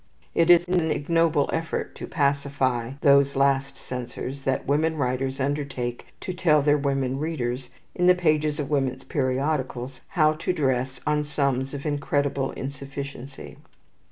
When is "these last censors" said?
3.01-4.41